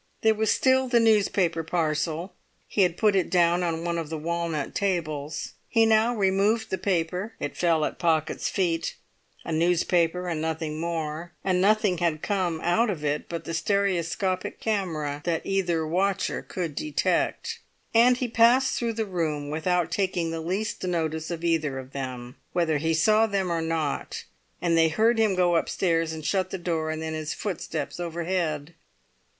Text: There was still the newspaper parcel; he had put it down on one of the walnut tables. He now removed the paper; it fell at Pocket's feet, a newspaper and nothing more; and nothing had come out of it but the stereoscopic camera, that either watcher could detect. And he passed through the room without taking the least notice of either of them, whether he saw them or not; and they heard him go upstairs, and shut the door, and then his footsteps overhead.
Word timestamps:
There 0.23 0.33
was 0.33 0.49
still 0.51 0.87
the 0.87 0.99
newspaper 0.99 1.61
parcel; 1.63 2.33
he 2.67 2.81
had 2.81 2.97
put 2.97 3.15
it 3.15 3.29
down 3.29 3.61
on 3.61 3.83
one 3.83 3.99
of 3.99 4.09
the 4.09 4.17
walnut 4.17 4.73
tables. 4.73 5.53
He 5.69 5.85
now 5.85 6.15
removed 6.15 6.71
the 6.71 6.79
paper; 6.79 7.35
it 7.39 7.55
fell 7.55 7.85
at 7.85 7.99
Pocket's 7.99 8.49
feet, 8.49 8.95
a 9.45 9.51
newspaper 9.51 10.27
and 10.27 10.41
nothing 10.41 10.79
more; 10.79 11.33
and 11.43 11.61
nothing 11.61 11.99
had 11.99 12.23
come 12.23 12.59
out 12.63 12.89
of 12.89 13.03
it 13.05 13.29
but 13.29 13.43
the 13.43 13.53
stereoscopic 13.53 14.59
camera, 14.59 15.21
that 15.23 15.45
either 15.45 15.85
watcher 15.85 16.41
could 16.41 16.73
detect. 16.73 17.59
And 17.93 18.17
he 18.17 18.27
passed 18.27 18.73
through 18.79 18.93
the 18.93 19.05
room 19.05 19.51
without 19.51 19.91
taking 19.91 20.31
the 20.31 20.41
least 20.41 20.83
notice 20.83 21.29
of 21.29 21.43
either 21.43 21.77
of 21.77 21.91
them, 21.93 22.37
whether 22.53 22.79
he 22.79 22.95
saw 22.95 23.27
them 23.27 23.51
or 23.51 23.61
not; 23.61 24.23
and 24.63 24.75
they 24.75 24.89
heard 24.89 25.19
him 25.19 25.35
go 25.35 25.57
upstairs, 25.57 26.11
and 26.11 26.25
shut 26.25 26.49
the 26.49 26.57
door, 26.57 26.89
and 26.89 27.03
then 27.03 27.13
his 27.13 27.35
footsteps 27.35 27.99
overhead. 27.99 28.73